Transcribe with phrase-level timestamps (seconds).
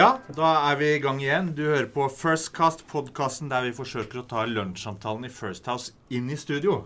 [0.00, 1.50] Ja, da er vi i gang igjen.
[1.52, 5.92] Du hører på First Cast, podkasten der vi forsøker å ta lunsjsamtalen i First House
[6.08, 6.78] inn i studio.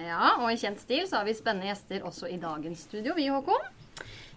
[0.00, 3.26] Ja, og i kjent stil så har vi spennende gjester også i dagens studio, vi,
[3.28, 3.68] Håkon.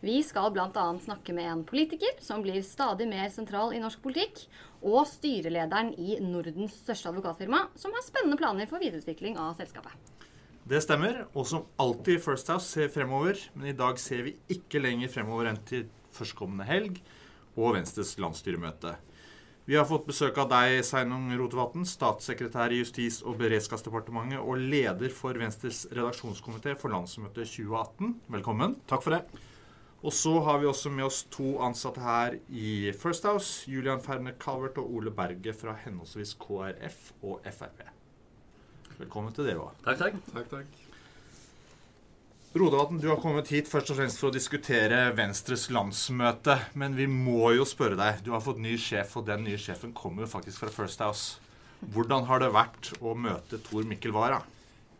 [0.04, 0.68] Vi skal bl.a.
[1.06, 4.44] snakke med en politiker som blir stadig mer sentral i norsk politikk,
[4.84, 9.96] og styrelederen i Nordens største advokatfirma, som har spennende planer for videreutvikling av selskapet.
[10.68, 14.36] Det stemmer, og som alltid i First House ser fremover, men i dag ser vi
[14.52, 17.06] ikke lenger fremover enn til førstkommende helg
[17.56, 18.96] og Venstres landsstyremøte.
[19.66, 25.10] Vi har fått besøk av deg, Sveinung Rotevatn, statssekretær i Justis- og beredskapsdepartementet og leder
[25.10, 28.14] for Venstres redaksjonskomité for landsmøtet 2018.
[28.38, 28.78] Velkommen.
[28.86, 29.24] Takk for det.
[30.06, 33.66] Og så har vi også med oss to ansatte her i First House.
[33.66, 37.88] Julian Ferner Calvert og Ole Berge fra henholdsvis KrF og Frp.
[39.00, 39.80] Velkommen til dere òg.
[39.88, 40.22] Takk, takk.
[40.36, 40.85] Takk, takk.
[42.56, 46.54] Rotevatn, du har kommet hit først og fremst for å diskutere Venstres landsmøte.
[46.80, 48.22] Men vi må jo spørre deg.
[48.24, 51.42] Du har fått ny sjef, og den nye sjefen kommer jo faktisk fra First House.
[51.92, 54.40] Hvordan har det vært å møte Tor Mikkel Wara?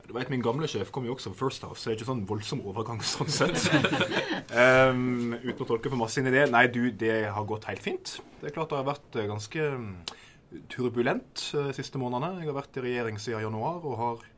[0.04, 2.10] Du vet, Min gamle sjef kom jo også fra First House, så det er ikke
[2.12, 3.70] sånn voldsom overgang sånn sett.
[4.52, 6.50] um, uten å tolke for masse inn i det.
[6.52, 8.18] Nei, du, det har gått helt fint.
[8.42, 9.92] Det er klart det har vært eh, ganske mm,
[10.76, 12.44] turbulent de siste månedene.
[12.44, 14.32] Jeg har vært i regjering siden januar og har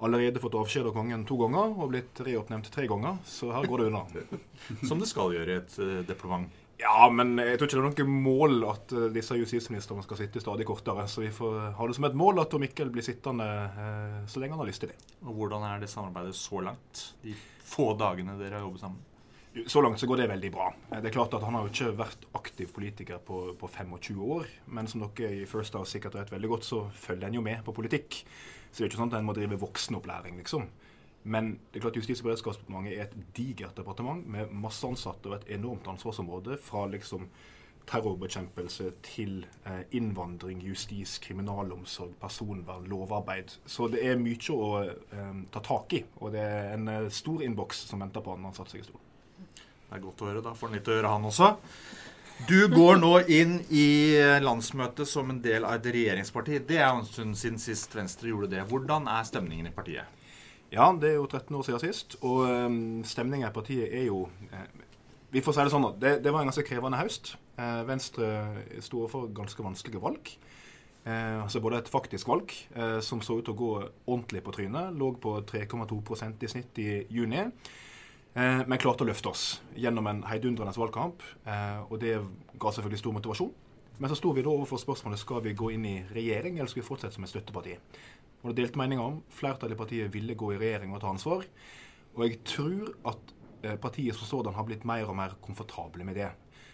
[0.00, 3.82] allerede fått avskjed av kongen to ganger og blitt reoppnevnt tre ganger, så her går
[3.82, 4.02] det unna.
[4.88, 6.48] Som det skal gjøre i et uh, departement.
[6.80, 10.40] Ja, men jeg tror ikke det er noe mål at uh, disse justisministrene skal sitte
[10.40, 11.04] stadig kortere.
[11.10, 14.40] Så vi får ha det som et mål at Tom Mikkel blir sittende uh, så
[14.40, 14.98] lenge han har lyst til det.
[15.26, 17.04] Og hvordan er det samarbeidet så langt?
[17.24, 17.36] De
[17.70, 19.09] få dagene dere har jobbet sammen?
[19.66, 20.68] Så langt så går det veldig bra.
[20.92, 24.46] Det er klart at Han har jo ikke vært aktiv politiker på, på 25 år,
[24.70, 27.64] men som dere i First House sikkert vet veldig godt, så følger en jo med
[27.66, 28.20] på politikk.
[28.70, 30.68] Så det er ikke sånn at en må drive voksenopplæring, liksom.
[31.22, 35.40] Men det er klart Justis- og beredskapsdepartementet er et digert departement med masse ansatte og
[35.40, 36.56] et enormt ansvarsområde.
[36.62, 37.26] Fra liksom
[37.90, 43.58] terrorbekjempelse til eh, innvandring, justis, kriminalomsorg, personvern, lovarbeid.
[43.66, 46.04] Så det er mye å eh, ta tak i.
[46.22, 48.88] Og det er en eh, stor innboks som venter på han når han seg i
[48.92, 49.09] stolen.
[49.90, 50.42] Det er godt å høre.
[50.44, 51.50] Da får han litt å gjøre, han også.
[52.48, 56.62] Du går nå inn i landsmøtet som en del av et regjeringsparti.
[56.64, 58.62] Det er jo en stund siden sist Venstre gjorde det.
[58.70, 60.06] Hvordan er stemningen i partiet?
[60.70, 62.16] Ja, det er jo 13 år siden sist.
[62.22, 64.22] Og um, stemninga i partiet er jo
[64.54, 64.86] eh,
[65.34, 67.34] Vi får si det sånn at det, det var en ganske krevende høst.
[67.58, 68.30] Eh, Venstre
[68.86, 70.32] sto for ganske vanskelige valg.
[71.04, 73.70] Eh, altså både et faktisk valg, eh, som så ut til å gå
[74.06, 77.46] ordentlig på trynet, lå på 3,2% i snitt i juni.
[78.34, 81.24] Eh, men klarte å løfte oss gjennom en heidundrende valgkamp.
[81.44, 82.14] Eh, og det
[82.62, 83.52] ga selvfølgelig stor motivasjon.
[84.00, 86.80] Men så sto vi da overfor spørsmålet skal vi gå inn i regjering, eller skal
[86.80, 87.74] vi fortsette som et støtteparti.
[88.40, 89.18] Og det delte meninger om.
[89.34, 91.44] Flertallet i partiet ville gå i regjering og ta ansvar.
[92.14, 93.34] Og jeg tror at
[93.66, 96.30] eh, partiet som sådan har blitt mer og mer komfortable med det.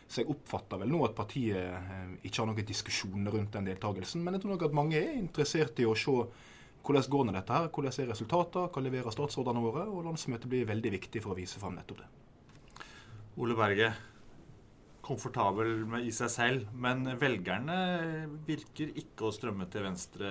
[0.06, 4.22] Så jeg oppfatter vel nå at partiet ikke har noen diskusjoner rundt den deltakelsen.
[4.22, 6.14] Men jeg tror nok at mange er interessert i å se
[6.86, 9.86] hvordan går det dette her, hvordan er resultatene, hva leverer statsrådene våre?
[9.90, 12.10] Og landsmøtet blir veldig viktig for å vise fram nettopp det.
[13.42, 13.90] Ole Berge,
[15.06, 17.78] komfortabel med i seg selv, men velgerne
[18.46, 20.30] virker ikke å strømme til venstre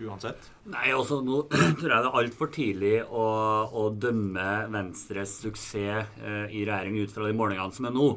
[0.00, 0.48] uansett?
[0.72, 1.42] Nei, altså nå
[1.78, 3.24] tror jeg det er altfor tidlig å,
[3.68, 8.08] å, dømme Venstres suksess eh, i regjering ut fra de målingene som er nå.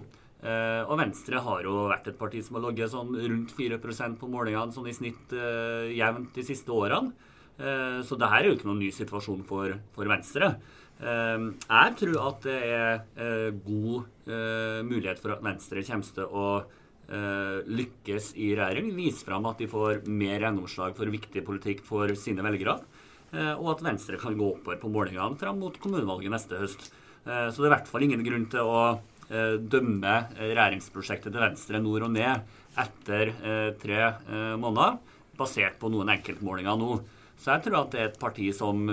[0.46, 4.30] Eh, og Venstre har jo vært et parti som har ligget sånn rundt 4% på
[4.32, 7.16] målingene sånn i snitt eh, jevnt de siste årene.
[7.56, 10.56] Eh, det her er jo ikke noen ny situasjon for, for Venstre.
[11.00, 14.12] Eh, jeg tror at det er eh, god
[14.90, 16.50] mulighet for at Venstre kommer til å
[17.06, 18.88] lykkes i regjering.
[18.98, 22.80] Vise fram at de får mer gjennomslag for viktig politikk for sine velgere.
[23.60, 26.88] Og at Venstre kan gå oppover på målingene fram mot kommunevalget neste høst.
[27.22, 28.82] Så det er i hvert fall ingen grunn til å
[29.30, 33.36] dømme regjeringsprosjektet til Venstre nord og ned etter
[33.86, 34.02] tre
[34.58, 34.98] måneder,
[35.38, 36.98] basert på noen enkeltmålinger nå.
[37.38, 38.88] Så jeg tror at det er et parti som,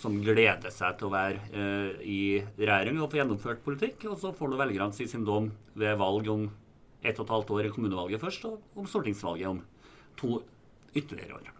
[0.00, 2.22] som gleder seg til å være eh, i
[2.58, 4.08] regjering og få gjennomført politikk.
[4.10, 6.48] Og så får nå velgerne si sin dom ved valg om
[7.02, 9.58] ett og et halvt år i kommunevalget først, og om stortingsvalget om
[10.18, 10.36] to
[10.94, 11.50] ytterligere år.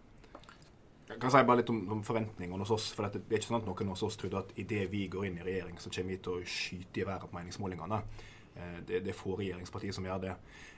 [1.13, 2.91] Jeg kan si bare litt om, om forventningene hos oss.
[2.97, 5.41] for Det er ikke sånn at noen hos oss trodde at idet vi går inn
[5.41, 7.99] i regjering, så kommer vi til å skyte i været på meningsmålingene.
[8.57, 10.37] Eh, det, det er få regjeringspartier som gjør det.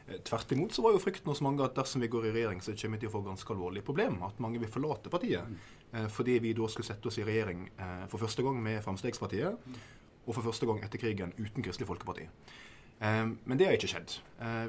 [0.09, 2.61] Eh, tvert imot så var jo frykten hos mange at dersom vi går i regjering,
[2.65, 4.27] så kommer vi til å få ganske alvorlige problemer.
[4.29, 5.49] At mange vil forlate partiet.
[5.49, 6.11] Mm.
[6.11, 9.17] Fordi vi da skulle sette oss i regjering eh, for første gang med Frp,
[10.25, 12.29] og for første gang etter krigen uten Kristelig Folkeparti.
[13.05, 14.15] Men det har ikke skjedd.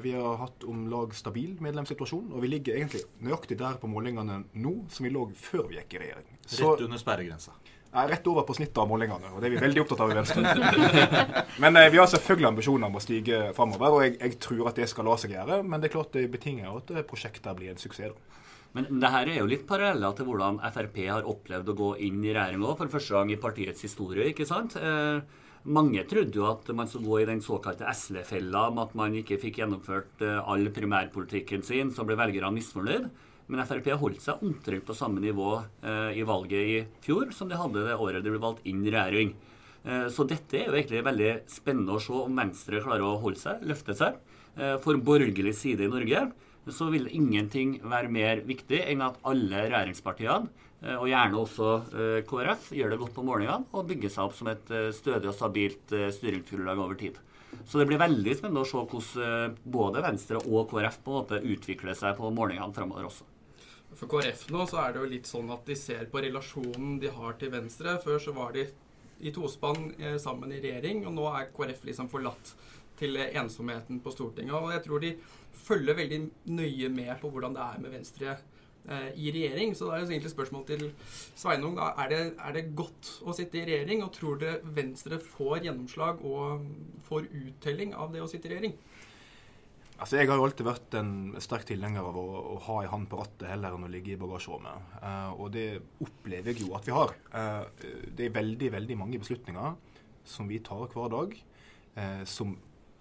[0.02, 4.42] Vi har hatt om lag stabil medlemssituasjon, og vi ligger egentlig nøyaktig der på målingene
[4.52, 6.34] nå som vi lå før vi gikk i regjering.
[6.44, 7.54] Så, Rett under sperregrensa.
[8.02, 10.18] Er rett over på snittet av målingene, og det er vi veldig opptatt av i
[10.18, 10.54] Venstre.
[11.62, 14.80] men eh, vi har selvfølgelig ambisjoner om å stige framover, og jeg, jeg, tror at
[14.80, 15.62] det skal la seg gjøre.
[15.66, 18.12] Men det er klart det betinger at prosjektet blir en suksess.
[18.16, 18.42] da.
[18.76, 22.20] Men det her er jo litt paralleller til hvordan Frp har opplevd å gå inn
[22.26, 24.26] i regjering for første gang i partiets historie.
[24.28, 24.76] ikke sant?
[24.76, 29.16] Eh, mange trodde jo at man skulle gå i den såkalte SV-fella med at man
[29.16, 33.08] ikke fikk gjennomført eh, all primærpolitikken sin, så ble velgerne misfornøyd.
[33.46, 35.52] Men Frp holdt seg omtrent på samme nivå
[35.86, 38.90] eh, i valget i fjor som de hadde det året de ble valgt inn i
[38.90, 39.34] regjering.
[39.86, 43.38] Eh, så dette er jo egentlig veldig spennende å se om Venstre klarer å holde
[43.38, 44.18] seg, løfte seg.
[44.58, 46.24] Eh, for borgerlig side i Norge
[46.74, 50.64] så vil ingenting være mer viktig enn at alle regjeringspartiene,
[50.98, 51.68] og gjerne også
[52.28, 55.94] KrF, gjør det godt på målingene og bygger seg opp som et stødig og stabilt
[56.18, 57.16] styringsgrunnlag over tid.
[57.64, 61.40] Så det blir veldig spennende å se hvordan både Venstre og KrF på en måte
[61.54, 63.30] utvikler seg på målingene framover også.
[63.96, 67.12] For KrF nå så er det jo litt sånn at de ser på relasjonen de
[67.12, 67.96] har til Venstre.
[68.04, 68.66] Før så var de
[69.24, 72.52] i tospann sammen i regjering, og nå er KrF liksom forlatt
[73.00, 74.54] til ensomheten på Stortinget.
[74.56, 75.14] Og jeg tror de
[75.66, 76.20] følger veldig
[76.56, 79.74] nøye med på hvordan det er med Venstre eh, i regjering.
[79.76, 80.84] Så da er det egentlig spørsmål til
[81.36, 81.76] Sveinung.
[81.78, 81.92] Da.
[82.04, 86.22] Er, det, er det godt å sitte i regjering, og tror dere Venstre får gjennomslag
[86.24, 86.68] og
[87.08, 88.78] får uttelling av det å sitte i regjering?
[89.96, 93.08] Altså, Jeg har jo alltid vært en sterk tilhenger av å, å ha en hånd
[93.08, 94.90] på rattet heller enn å ligge i bagasjerommet.
[95.00, 95.66] Uh, og det
[96.04, 97.14] opplever jeg jo at vi har.
[97.32, 97.64] Uh,
[98.12, 99.78] det er veldig, veldig mange beslutninger
[100.26, 101.32] som vi tar hver dag,
[101.96, 102.52] uh, som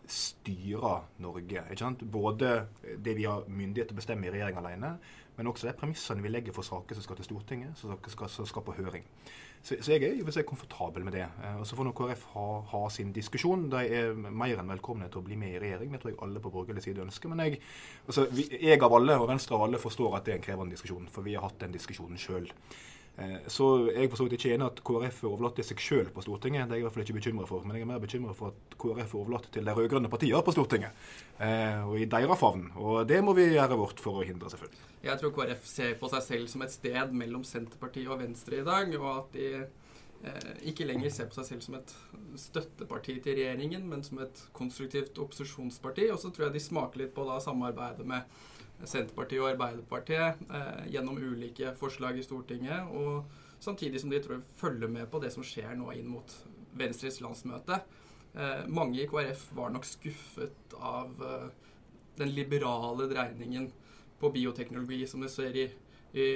[0.07, 1.65] styrer Norge.
[1.65, 2.05] ikke sant?
[2.07, 4.95] Både det vi har myndighet til å bestemme i regjering alene,
[5.37, 8.47] men også de premissene vi legger for saker som skal til Stortinget, som skal, som
[8.47, 9.03] skal på høring.
[9.65, 11.25] Så, så, jeg er jo komfortabel med det.
[11.43, 13.63] Eh, og Så får nå KrF ha, ha, sin diskusjon.
[13.71, 15.91] De er mer enn velkomne til å bli med i regjering.
[15.91, 17.31] Det tror jeg alle på borgerlig side ønsker.
[17.33, 17.61] Men jeg,
[18.05, 21.09] altså, jeg av alle, og Venstre av alle, forstår at det er en krevende diskusjon.
[21.09, 22.51] For vi har hatt den diskusjonen sjøl.
[23.17, 23.65] Eh, så
[23.95, 26.67] jeg for ikke enig at KrF er overlatt til seg sjøl på Stortinget.
[26.67, 27.63] Det er jeg i hvert fall ikke bekymra for.
[27.63, 30.55] Men jeg er mer bekymra for at KrF er overlatt til de rød-grønne partiene på
[30.55, 31.05] Stortinget.
[31.39, 32.67] Eh, og i deres favn.
[32.75, 34.91] Og det må vi gjøre vårt for å hindre, selvfølgelig.
[35.05, 38.67] Jeg tror KrF ser på seg selv som et sted mellom Senterpartiet og Venstre i
[38.67, 38.91] dag.
[38.99, 41.95] Og at de eh, ikke lenger ser på seg selv som et
[42.41, 46.09] støtteparti til regjeringen, men som et konstruktivt opposisjonsparti.
[46.11, 48.27] Og så tror jeg de smaker litt på da samarbeidet med
[48.83, 52.89] Senterpartiet og Arbeiderpartiet eh, gjennom ulike forslag i Stortinget.
[52.91, 53.23] Og
[53.63, 56.35] samtidig som de tror følger med på det som skjer nå inn mot
[56.75, 57.79] Venstres landsmøte.
[58.35, 61.47] Eh, mange i KrF var nok skuffet av eh,
[62.19, 63.71] den liberale dreiningen
[64.19, 65.65] på bioteknologi som vi ser i,
[66.15, 66.27] i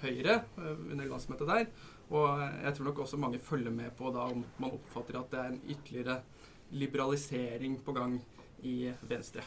[0.00, 1.66] Høyre under landsmøtet der.
[2.10, 5.42] Og jeg tror nok også mange følger med på da om man oppfatter at det
[5.42, 6.20] er en ytterligere
[6.70, 8.16] liberalisering på gang
[8.64, 9.44] i Venstre.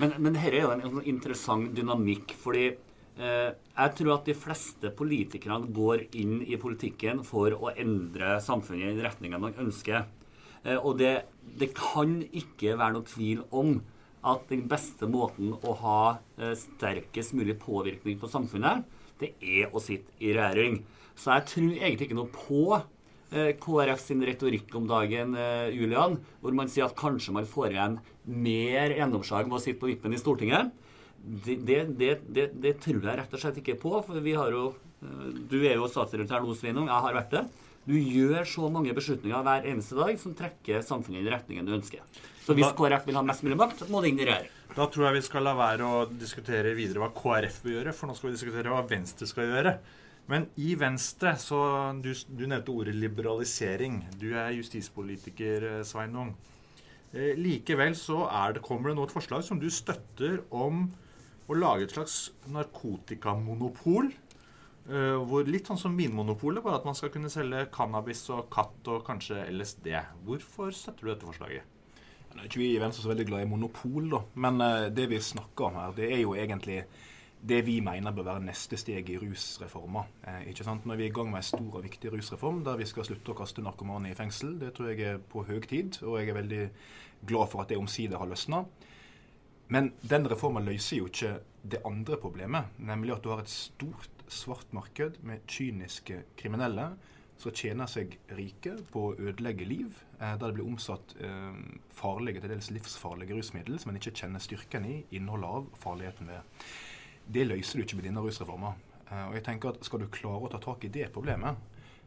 [0.00, 2.34] Men, men dette er jo en, en sånn interessant dynamikk.
[2.40, 8.38] fordi eh, jeg tror at de fleste politikerne går inn i politikken for å endre
[8.42, 10.06] samfunnet i den retninga man ønsker.
[10.64, 11.14] Eh, og det,
[11.60, 13.76] det, kan ikke være noe tvil om
[14.24, 16.00] at den beste måten å ha
[16.40, 18.86] eh, sterkest mulig påvirkning på samfunnet,
[19.20, 20.80] det er å sitte i regjering.
[21.14, 22.80] Så jeg tror egentlig ikke noe på
[23.32, 27.98] KrF sin retorikk om dagen, eh, Julian, hvor man sier at kanskje man får igjen
[28.24, 30.72] mer gjennomslag med å sitte på vippen i Stortinget.
[31.24, 33.96] Det, det, det, det, tror jeg rett og slett ikke på.
[34.04, 36.88] for vi har jo, eh, Du er jo statssekretær nå, Sveinung.
[36.92, 37.46] Jeg har vært det.
[37.84, 41.74] Du gjør så mange beslutninger hver eneste dag som trekker samfunnet i den retningen du
[41.76, 42.00] ønsker.
[42.44, 44.52] Så hvis KrF vil ha mest mulig makt, må det inn i regjering.
[44.74, 48.08] Da tror jeg vi skal la være å diskutere videre hva KrF vil gjøre, for
[48.08, 49.74] nå skal vi diskutere hva Venstre skal gjøre.
[50.30, 51.60] Men i Venstre så
[52.00, 54.00] Du, du nevnte ordet liberalisering.
[54.20, 56.34] Du er justispolitiker, eh, Sveinung.
[57.12, 60.88] Eh, likevel så det, kommer det nå et forslag som du støtter om
[61.46, 64.10] å lage et slags narkotikamonopol.
[64.84, 68.90] Eh, hvor Litt sånn som Vinmonopolet, bare at man skal kunne selge cannabis og katt
[68.92, 69.92] og kanskje LSD.
[70.26, 71.70] Hvorfor støtter du dette forslaget?
[72.34, 74.20] Nå er ikke vi i Venstre så veldig glad i monopol, da.
[74.42, 76.82] Men eh, det vi snakker om her, det er jo egentlig
[77.48, 80.04] det vi mener bør være neste steg i rusreforma.
[80.26, 80.86] Eh, ikke sant?
[80.88, 83.34] Når vi er i gang med en stor og viktig rusreform der vi skal slutte
[83.34, 86.40] å kaste narkomane i fengsel, det tror jeg er på høy tid, og jeg er
[86.40, 86.64] veldig
[87.28, 88.64] glad for at det omsider har løsna.
[89.74, 94.24] Men den reformen løser jo ikke det andre problemet, nemlig at du har et stort
[94.28, 96.92] svart marked med kyniske kriminelle
[97.40, 101.60] som tjener seg rike på å ødelegge liv, eh, der det blir omsatt eh,
[101.92, 106.68] farlige, til dels livsfarlige rusmidler som en ikke kjenner styrken i, innholdet av, farligheten ved.
[107.26, 108.74] Det løser du ikke med denne rusreforma.
[109.10, 111.56] Eh, og jeg tenker at Skal du klare å ta tak i det problemet,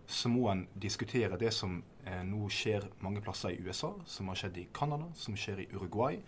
[0.08, 4.40] så må en diskutere det som eh, nå skjer mange plasser i USA, som har
[4.40, 6.22] skjedd i Canada, som skjer i Uruguay.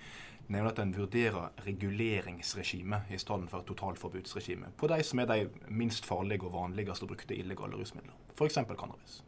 [0.49, 6.09] Nemlig at en vurderer reguleringsregime i stedet for totalforbudsregime på de som er de minst
[6.09, 8.15] farlige og vanligste brukte illegale rusmidler.
[8.33, 8.57] F.eks.
[8.73, 9.19] cannabis.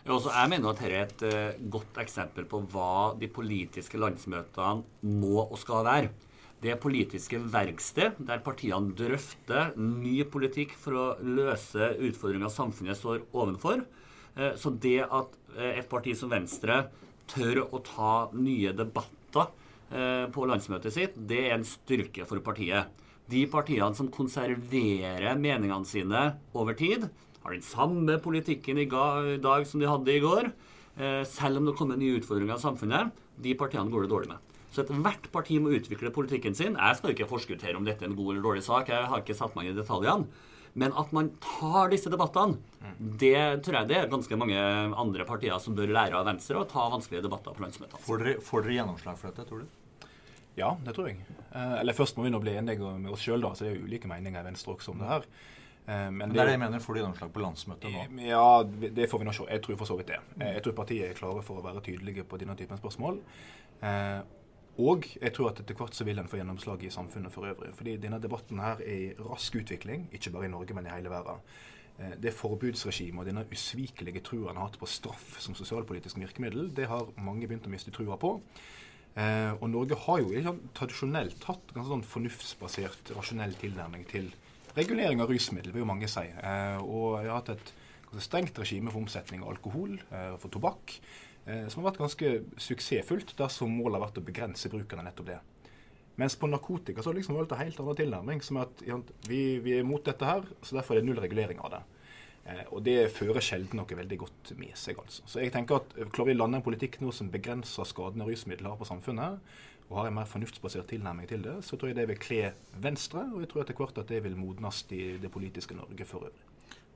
[0.00, 1.22] Altså, jeg mener at dette er et
[1.54, 6.10] uh, godt eksempel på hva de politiske landsmøtene må og skal være.
[6.60, 13.86] Det politiske verksted der partiene drøfter ny politikk for å løse utfordringer samfunnet står ovenfor.
[14.36, 16.84] Uh, så det at uh, et parti som Venstre
[17.30, 19.56] tør å ta nye debatter
[20.30, 22.86] på landsmøtet sitt, det er en styrke for partiet.
[23.30, 26.20] De partiene som konserverer meningene sine
[26.54, 27.08] over tid,
[27.44, 30.50] har den samme politikken i dag som de hadde i går,
[30.96, 34.38] eh, selv om det kommer nye utfordringer i samfunnet, de partiene går det dårlig med.
[34.70, 36.78] Så ethvert parti må utvikle politikken sin.
[36.78, 38.92] Jeg skal ikke forskuttere om dette er en god eller dårlig sak.
[38.92, 40.28] Jeg har ikke satt meg i detaljene.
[40.78, 42.60] Men at man tar disse debattene,
[43.18, 44.60] det tror jeg det er ganske mange
[45.02, 48.02] andre partier som bør lære av Venstre å ta vanskelige debatter på landsmøtene.
[48.06, 50.06] Får dere, får dere gjennomslag for dette, tror du?
[50.60, 51.18] Ja, det tror jeg.
[51.50, 53.88] Eh, eller først må vi nå bli enige med oss sjøl, så det er jo
[53.90, 55.26] ulike meninger i Venstre også om det her.
[55.90, 56.82] Eh, men, det er det jeg mener.
[56.84, 58.04] Får du gjennomslag på landsmøtet nå?
[58.06, 58.46] Eh, ja,
[58.98, 59.46] det får vi nå se.
[59.50, 60.20] Jeg tror for så vidt det.
[60.38, 63.18] Eh, jeg tror partiet er klare for å være tydelige på denne typen spørsmål.
[64.80, 67.74] Og jeg tror at etter hvert så vil en få gjennomslag i samfunnet for øvrig.
[67.76, 71.12] Fordi denne debatten her er i rask utvikling, ikke bare i Norge, men i hele
[71.12, 71.42] verden.
[72.22, 76.86] Det forbudsregimet og denne usvikelige trua en har hatt på straff som sosialpolitisk virkemiddel, det
[76.88, 78.38] har mange begynt å miste trua på.
[79.60, 84.30] og Norge har jo liksom, tradisjonelt hatt ganske sånn fornuftsbasert, rasjonell tilnærming til
[84.76, 86.26] regulering av rusmiddel, vil jo mange si.
[86.26, 87.72] Eh, og jeg har hatt et
[88.22, 91.29] strengt regime for omsetning av alkohol, eh, for tobakk, eh,
[91.68, 95.38] som har vært ganske suksessfullt dersom målet har vært å begrense bruken av nettopp det.
[96.20, 98.42] Mens på narkotika så har det liksom valgt en helt annen tilnærming.
[98.42, 98.82] som at
[99.28, 101.80] vi, vi, er mot dette her, så derfor er det null regulering av det.
[102.44, 105.00] Eh, og det fører sjelden noe veldig godt med seg.
[105.00, 105.24] altså.
[105.26, 108.72] Så jeg tenker at Klarer vi å lande en politikk nå som begrenser skadene rusmidler
[108.72, 109.40] har på samfunnet,
[109.88, 112.42] og har en mer fornuftsbasert tilnærming til det, så tror jeg det vil kle
[112.84, 116.28] Venstre, og jeg tror etter hvert at det vil modnes i det politiske Norge for
[116.28, 116.49] øvrig.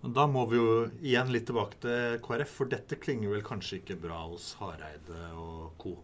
[0.04, 3.96] Da må vi jo igjen litt tilbake til KrF, for dette klinger vel kanskje ikke
[4.02, 5.94] bra hos Hareide og co.?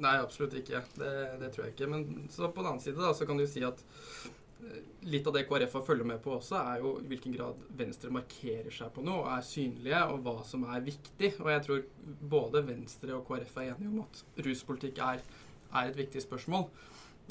[0.00, 0.82] Nei, absolutt ikke.
[0.96, 1.88] Det, det, tror jeg ikke.
[1.92, 4.78] Men så på den annen side da, så kan du si at eh,
[5.08, 8.12] litt av det KrF har følger med på også, er jo i hvilken grad Venstre
[8.12, 11.34] markerer seg på noe og er synlige, og hva som er viktig.
[11.40, 11.86] Og jeg tror
[12.36, 15.24] både Venstre og KrF er enige om at ruspolitikk er
[15.70, 16.68] er et viktig spørsmål.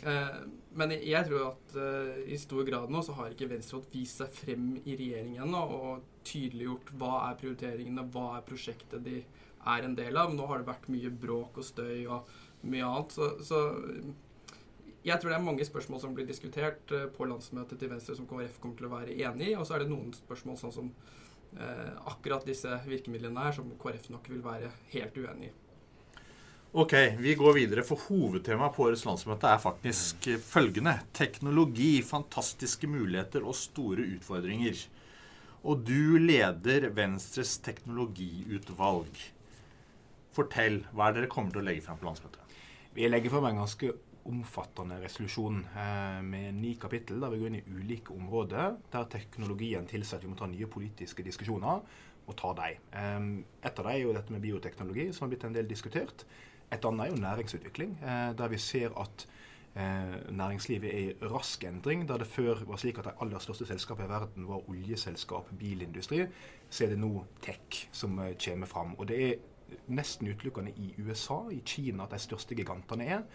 [0.08, 0.40] Eh,
[0.80, 4.32] men jeg tror at eh, i stor grad nå så har ikke Venstre vist seg
[4.32, 9.98] frem i regjering ennå og tydeliggjort hva er prioriteringene, hva er prosjektet de er en
[9.98, 10.32] del av.
[10.34, 12.30] Nå har det vært mye bråk og støy og
[12.70, 13.16] mye annet.
[13.16, 13.62] Så, så
[15.06, 18.28] jeg tror det er mange spørsmål som blir diskutert eh, på landsmøtet til Venstre som
[18.30, 19.58] KrF kommer til å være enig i.
[19.60, 20.92] Og så er det noen spørsmål sånn som
[21.56, 25.56] eh, akkurat disse virkemidlene her, som KrF nok vil være helt uenig i.
[26.72, 30.92] Ok, vi går videre, for hovedtemaet på årets landsmøte er faktisk følgende.
[31.18, 34.84] Teknologi, fantastiske muligheter og store utfordringer.
[35.66, 39.18] Og du leder Venstres teknologiutvalg.
[40.38, 42.54] Fortell, hva er det dere kommer til å legge frem på landsmøtet?
[42.94, 43.90] Vi legger frem en ganske
[44.30, 49.90] omfattende resolusjon eh, med ni kapittel der vi går inn i ulike områder der teknologien
[49.90, 51.82] tilsier at vi må ta nye politiske diskusjoner
[52.30, 52.78] og ta dem.
[52.94, 53.28] Eh,
[53.66, 56.28] et av dem er jo dette med bioteknologi, som har blitt en del diskutert.
[56.74, 59.28] Et annet er jo næringsutvikling, eh, der vi ser at
[59.76, 62.08] eh, næringslivet er i rask endring.
[62.08, 66.26] Der det før var slik at de aller største selskapene i verden var oljeselskap, bilindustri,
[66.70, 68.96] så er det nå tech som eh, kommer fram.
[69.00, 69.34] Og det er
[69.88, 73.26] nesten utelukkende i USA, i Kina, at de største gigantene er.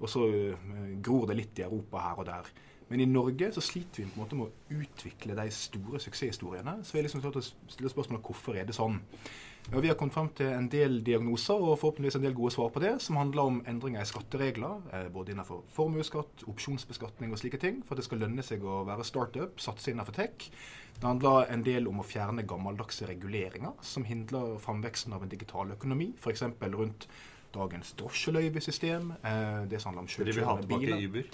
[0.00, 0.20] Og så
[1.02, 2.50] gror det litt i Europa her og der.
[2.88, 6.78] Men i Norge så sliter vi på en måte med å utvikle de store suksesshistoriene.
[6.82, 8.96] Så vi er liksom klart å stille spørsmålet hvorfor er det sånn.
[9.68, 12.70] Ja, vi har kommet frem til en del diagnoser og forhåpentligvis en del gode svar
[12.72, 17.60] på det, som handler om endringer i skatteregler, eh, både innenfor formuesskatt, opsjonsbeskatning og slike
[17.60, 20.48] ting, for at det skal lønne seg å være startup, satse innenfor tech.
[20.96, 25.76] Det handler en del om å fjerne gammeldagse reguleringer som hindrer framveksten av en digital
[25.76, 26.46] økonomi, f.eks.
[26.64, 27.06] rundt
[27.52, 31.28] dagens drosjeløyvesystem, eh, det som handler om selvkjørende biler.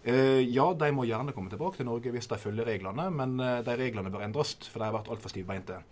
[0.00, 3.58] Uh, ja, de må gjerne komme tilbake til Norge hvis de følger reglene, men uh,
[3.64, 5.82] de reglene bør endres, for de har vært altfor stivbeinte.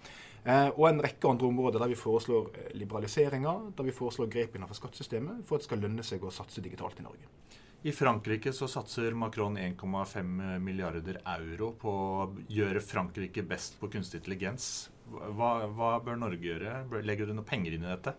[0.47, 4.79] Uh, og en rekke andre områder der vi foreslår liberaliseringer, der vi foreslår grep innenfor
[4.81, 7.29] skattesystemet for at det skal lønne seg å satse digitalt i Norge.
[7.87, 14.19] I Frankrike så satser Macron 1,5 milliarder euro på å gjøre Frankrike best på kunstig
[14.19, 14.89] intelligens.
[15.13, 16.81] Hva, hva bør Norge gjøre?
[17.07, 18.17] Legger du noe penger inn i dette?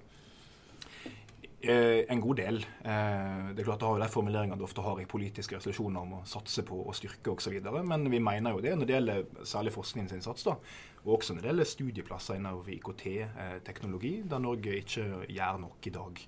[1.61, 2.57] Eh, en god del.
[2.87, 6.05] Eh, det er klart det har jo de formuleringene du ofte har i politiske resolusjoner
[6.05, 7.57] om å satse på og styrke osv.
[7.83, 10.45] Men vi mener jo det når det gjelder særlig forskningsinnsats.
[10.47, 10.55] da,
[11.03, 15.89] Og også når det gjelder studieplasser innenfor IKT-teknologi, eh, der Norge ikke gjør nok i
[15.89, 16.27] dag.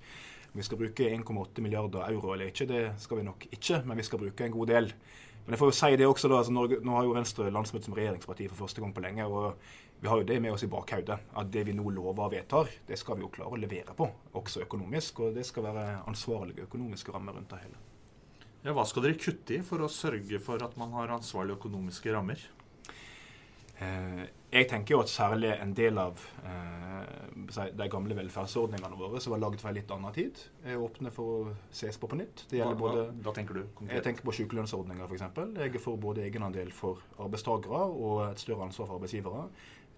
[0.51, 3.97] Om vi skal bruke 1,8 milliarder euro eller ikke, det skal vi nok ikke, men
[3.97, 4.93] vi skal bruke en god del.
[5.45, 7.85] Men jeg får jo si det også da, altså Norge, Nå har jo Venstre landsmøte
[7.85, 9.25] som regjeringsparti for første gang på lenge.
[9.25, 9.55] og
[10.01, 11.17] vi har jo det med oss i bakhodet.
[11.37, 14.07] At det vi nå lover og vedtar, det skal vi jo klare å levere på,
[14.33, 15.21] også økonomisk.
[15.21, 17.77] Og det skal være ansvarlige økonomiske rammer rundt det hele.
[18.65, 22.13] Ja, hva skal dere kutte i for å sørge for at man har ansvarlige økonomiske
[22.13, 22.41] rammer?
[23.81, 29.33] Eh, jeg tenker jo at særlig en del av eh, de gamle velferdsordningene våre som
[29.33, 32.45] var laget for en litt annen tid, er åpne for å ses på på nytt.
[32.51, 33.95] Det gjelder både Da tenker du konkret?
[33.97, 35.25] Jeg tenker på sykelønnsordninger f.eks.
[35.61, 39.47] Jeg er for både egenandel for arbeidstakere og et større ansvar for arbeidsgivere.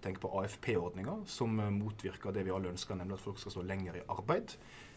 [0.04, 3.96] Tenker på AFP-ordninger, som motvirker det vi alle ønsker, nemlig at folk skal stå lenger
[3.96, 4.52] i arbeid.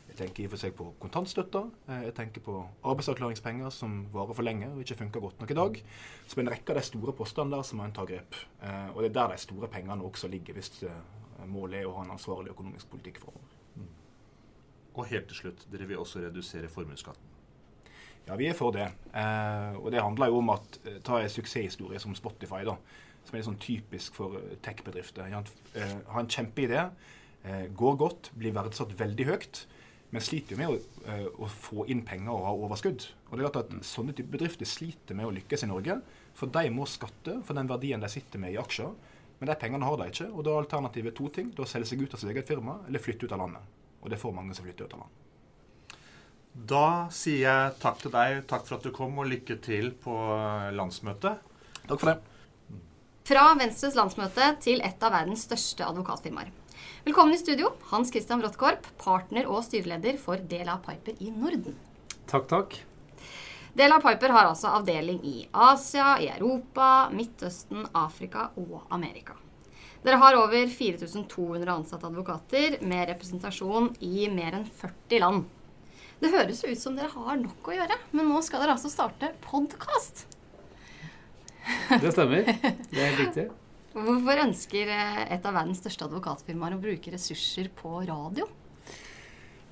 [0.08, 1.62] Jeg tenker i og for seg på kontantstøtta.
[1.92, 2.56] Eh, jeg tenker på
[2.88, 5.80] arbeidsavklaringspenger som varer for lenge og ikke funker godt nok i dag.
[6.28, 8.38] Så en rekke av de store postene der som må en ta grep.
[8.62, 11.96] Eh, og det er der de store pengene også ligger, hvis eh, målet er å
[11.98, 13.58] ha en ansvarlig økonomisk politikk framover.
[13.76, 13.90] Mm.
[14.96, 17.36] Og helt til slutt, dere vil også redusere formuesskatten.
[18.28, 18.90] Ja, vi er for det.
[19.80, 22.74] og det handler jo om at ta en suksesshistorie som Spotify, da,
[23.28, 25.30] som er sånn typisk for tech-bedrifter.
[25.32, 26.88] Har en kjempeidé,
[27.78, 29.66] går godt, blir verdsatt veldig høyt
[30.10, 33.10] men sliter jo med å, å, få inn penger og ha overskudd.
[33.28, 35.98] Og det er klart at Sånne type bedrifter sliter med å lykkes i Norge.
[36.38, 38.94] For de må skatte for den verdien de sitter med i aksjer.
[39.38, 40.30] Men de pengene har de ikke.
[40.32, 41.52] Og da er alternativet to ting.
[41.58, 43.76] Da selge seg ut av sitt eget firma, eller flytte ut av landet.
[44.00, 45.24] Og det får mange som flytter ut av landet.
[46.72, 50.16] Da sier jeg takk til deg, takk for at du kom, og lykke til på
[50.74, 51.44] landsmøtet.
[51.84, 52.37] Takk for det.
[53.28, 56.48] Fra Venstres landsmøte til et av verdens største advokatfirmaer.
[57.04, 61.76] Velkommen i studio, Hans Christian Bråttkorp, partner og styreleder for Dela Piper i Norden.
[62.32, 62.78] Takk, takk.
[63.76, 69.36] Dela Piper har altså avdeling i Asia, i Europa, Midtøsten, Afrika og Amerika.
[70.08, 75.44] Dere har over 4200 ansatte advokater med representasjon i mer enn 40 land.
[76.24, 79.36] Det høres ut som dere har nok å gjøre, men nå skal dere altså starte
[79.44, 80.30] podkast.
[82.04, 82.48] Det stemmer.
[82.48, 83.48] Det er helt riktig.
[83.98, 88.46] Hvorfor ønsker eh, et av verdens største advokatfirmaer å bruke ressurser på radio?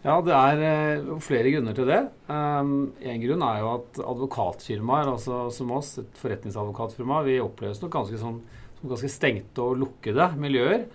[0.06, 0.60] Ja, Det er
[1.02, 2.04] uh, flere grunner til det.
[2.30, 7.94] Um, en grunn er jo at advokatfirmaer, altså som oss, et forretningsadvokatfirma, vi oppleves nok
[7.96, 8.38] ganske sånn,
[8.78, 10.86] som ganske stengte og lukkede miljøer.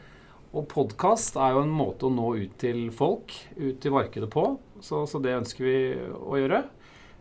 [0.51, 4.47] Og podkast er jo en måte å nå ut til folk, ut til markedet på.
[4.83, 5.77] Så, så det ønsker vi
[6.19, 6.65] å gjøre.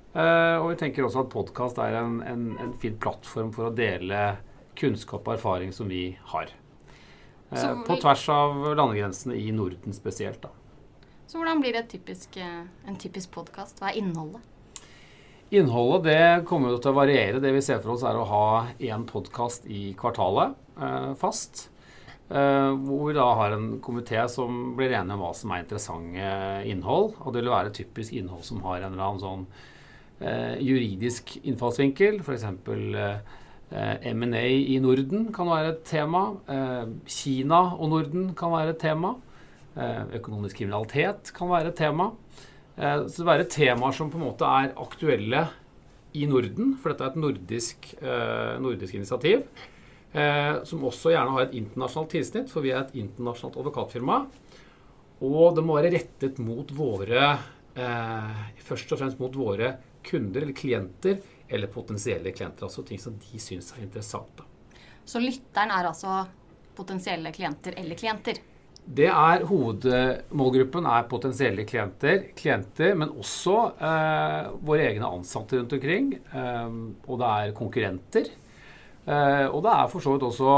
[0.09, 3.75] Uh, og vi tenker også at podkast er en, en, en fin plattform for å
[3.75, 4.39] dele
[4.79, 6.49] kunnskap og erfaring som vi har.
[7.51, 10.41] Eh, på tvers av landegrensene i Norden spesielt.
[10.41, 10.51] Da.
[11.27, 13.81] Så hvordan blir det typisk, eh, en typisk podkast?
[13.81, 14.41] Hva er innholdet?
[15.49, 17.41] Innholdet det kommer jo til å variere.
[17.41, 21.69] Det vi ser for oss, er å ha én podkast i kvartalet eh, fast.
[22.29, 26.29] Eh, hvor vi da har en komité som blir enige om hva som er interessante
[26.69, 27.17] innhold.
[27.25, 29.65] Og det vil være typisk innhold som har en eller annen sånn eh,
[30.19, 32.19] juridisk innfallsvinkel.
[32.19, 32.43] F.eks.
[32.43, 33.37] Eh,
[33.69, 36.23] Eh, M&A i Norden kan være et tema.
[36.49, 39.13] Eh, Kina og Norden kan være et tema.
[39.77, 42.11] Eh, økonomisk kriminalitet kan være et tema.
[42.79, 45.41] Så det være temaer som på en måte er aktuelle
[46.15, 47.89] i Norden, for dette er et nordisk,
[48.63, 49.41] nordisk initiativ.
[50.63, 54.21] Som også gjerne har et internasjonalt tilsnitt, for vi er et internasjonalt advokatfirma.
[55.19, 57.35] Og det må være rettet mot våre
[58.63, 59.73] Først og fremst mot våre
[60.05, 61.17] kunder eller klienter
[61.49, 62.67] eller potensielle klienter.
[62.67, 64.43] Altså ting som de syns er interessant.
[65.05, 66.21] Så lytteren er altså
[66.77, 68.39] potensielle klienter eller klienter?
[68.89, 76.13] Det er Hovedmålgruppen er potensielle klienter, klienter men også eh, våre egne ansatte rundt omkring.
[76.17, 78.31] Eh, og det er konkurrenter.
[79.05, 80.55] Eh, og det er for så vidt også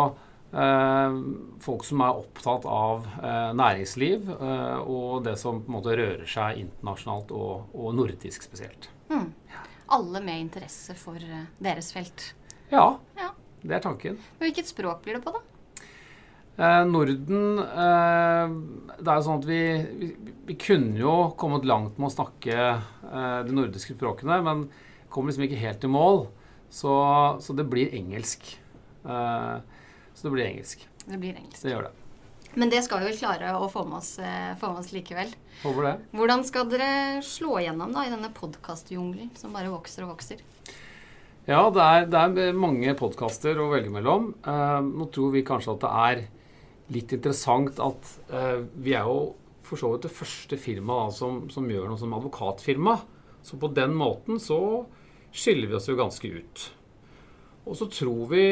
[0.53, 1.19] eh,
[1.65, 6.27] folk som er opptatt av eh, næringsliv eh, og det som på en måte rører
[6.29, 8.91] seg internasjonalt og, og nordisk spesielt.
[9.11, 9.29] Mm
[9.91, 12.33] alle med interesse for eh, deres felt.
[12.71, 13.31] Ja, ja.
[13.61, 14.19] det er tanken.
[14.37, 15.41] Men Hvilket språk blir det på, da?
[16.61, 18.53] Eh, Norden eh,
[18.99, 19.61] Det er jo sånn at vi,
[19.99, 20.11] vi,
[20.47, 24.67] vi, kunne jo kommet langt med å snakke eh, de nordiske språkene, men
[25.11, 26.23] kom liksom ikke helt i mål.
[26.71, 26.93] Så,
[27.43, 28.47] så det blir engelsk.
[29.03, 29.55] Eh,
[30.15, 30.87] så det blir engelsk.
[31.03, 31.65] Det blir engelsk.
[31.65, 32.00] Det gjør det.
[32.59, 35.31] Men det skal vi vel klare å få med oss, eh, få med oss likevel.
[35.63, 35.93] Håper det.
[36.17, 40.43] Hvordan skal dere slå igjennom da, i denne podkastjungelen som bare vokser og vokser?
[41.47, 44.33] Ja, det er, det er mange podkaster å velge mellom.
[44.43, 46.25] Eh, nå tror vi kanskje at det er
[46.91, 49.33] litt interessant at eh, vi er jo
[49.65, 52.97] for så vidt det første firmaet som, som, gjør noe som advokatfirma.
[53.47, 54.59] Så på den måten så
[55.31, 56.67] skiller vi oss jo ganske ut.
[57.61, 58.43] Og så tror vi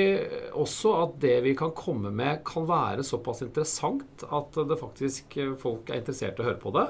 [0.54, 5.56] også at det vi kan komme med, kan være såpass interessant at det faktisk eh,
[5.58, 6.86] folk er interessert i å høre på det.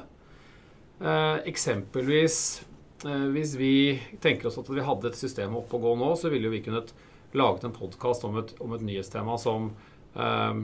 [1.00, 2.40] Eh, eksempelvis
[3.08, 3.74] eh, hvis vi
[4.20, 6.92] tenker oss at vi hadde et system oppe å gå nå, så ville vi kunnet
[7.40, 9.72] laget en podkast om, om, et nyhetstema som
[10.20, 10.64] eh,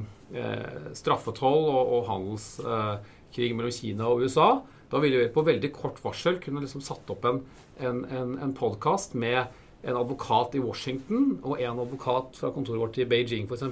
[0.97, 4.49] straffetoll og, og handelskrig mellom Kina og USA,
[4.91, 7.39] da ville vi på veldig kort varsel kunne liksom satt opp en,
[7.79, 9.45] en, en, en podkast med
[9.85, 13.65] en advokat i Washington og en advokat fra kontoret vårt i Beijing f.eks.,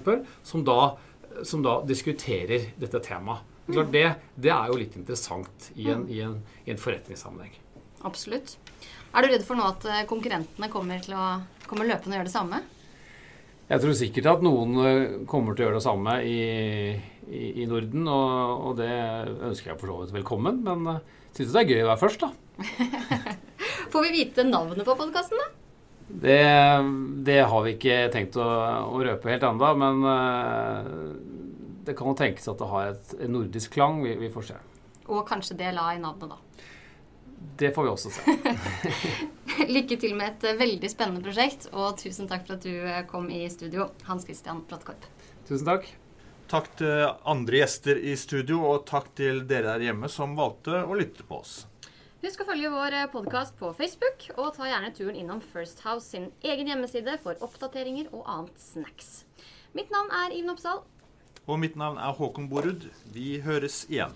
[0.46, 0.94] som, da,
[1.42, 3.50] som da diskuterer dette temaet.
[3.64, 6.36] Klart det, det er jo litt interessant i en, i en,
[6.68, 7.56] i en forretningssammenheng.
[8.04, 8.58] Absolutt.
[9.16, 11.28] Er du redd for nå at eh, konkurrentene kommer til å
[11.70, 12.60] kommer løpende og gjøre det samme?
[13.70, 16.40] Jeg tror sikkert at noen eh, kommer til å gjøre det samme i,
[17.30, 18.92] i, i Norden, og, og, det
[19.48, 20.60] ønsker jeg for så vidt velkommen.
[20.68, 22.34] Men jeg uh, syns det er gøy å være først, da.
[23.94, 25.63] Får vi vite navnet på podkasten, da?
[26.08, 26.40] Det,
[27.26, 28.46] det, har vi ikke tenkt å,
[28.92, 31.14] å røpe helt ennå, men uh,
[31.88, 34.02] det kan jo tenkes at det har et, en nordisk klang.
[34.04, 34.60] Vi, vi, får se.
[35.08, 36.70] Og kanskje det la i navnet, da.
[37.60, 38.36] Det får vi også se.
[39.76, 43.28] Lykke til med et veldig spennende prosjekt, og tusen takk for at du eh, kom
[43.32, 45.06] i studio, Hans Christian Brattkorp.
[45.50, 45.90] Tusen takk.
[46.52, 50.98] Takk til andre gjester i studio, og takk til dere der hjemme som valgte å
[50.98, 51.64] lytte på oss.
[52.24, 56.08] Husk å følge vår eh, podkast på Facebook, og ta gjerne turen innom First House
[56.08, 59.10] sin egen hjemmeside for oppdateringer og annet snacks.
[59.76, 60.80] Mitt navn er Iven Oppsal.
[61.44, 62.88] Og mitt navn er Håkon Borud.
[63.12, 64.16] Vi høres igjen.